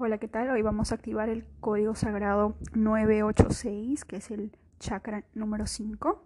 Hola, 0.00 0.18
¿qué 0.18 0.28
tal? 0.28 0.48
Hoy 0.50 0.62
vamos 0.62 0.92
a 0.92 0.94
activar 0.94 1.28
el 1.28 1.44
código 1.58 1.96
sagrado 1.96 2.54
986, 2.72 4.04
que 4.04 4.18
es 4.18 4.30
el 4.30 4.56
chakra 4.78 5.24
número 5.34 5.66
5. 5.66 6.22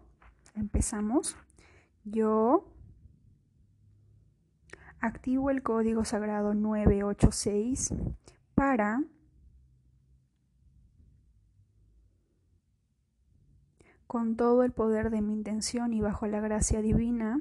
Empezamos. 0.57 1.39
Yo 2.05 2.69
activo 5.01 5.49
el 5.49 5.63
código 5.63 6.05
sagrado 6.05 6.53
986 6.53 7.95
para 8.55 9.05
con 14.07 14.37
todo 14.37 14.65
el 14.65 14.73
poder 14.73 15.09
de 15.09 15.23
mi 15.23 15.33
intención 15.33 15.95
y 15.95 16.03
bajo 16.03 16.27
la 16.27 16.41
gracia 16.41 16.83
divina 16.83 17.41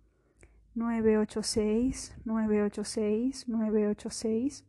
986, 0.75 2.11
986 2.25 3.45
986 3.47 4.63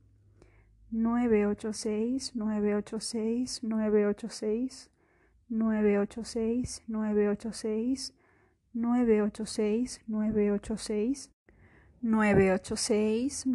986 0.92 2.32
986 2.34 2.34
986 2.34 3.60
986 3.62 4.88
986 5.48 5.48
986 5.48 8.12
986 8.74 9.98
986 10.04 11.28
986 12.02 13.48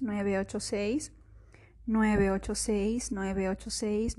986 0.00 1.10
986 1.86 3.08
986 3.08 3.10
986 3.10 4.18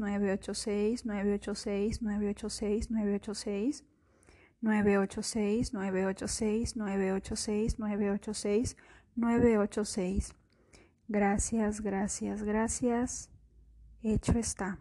986 1.05 2.01
986 2.01 2.87
986 2.89 3.83
986 4.61 5.73
986 5.73 6.75
986, 6.75 6.75
986, 6.75 7.79
986, 7.79 7.79
986, 7.79 8.75
986. 9.15 10.35
Gracias, 11.07 11.81
gracias, 11.81 12.43
gracias. 12.43 13.29
Hecho 14.03 14.37
está. 14.37 14.77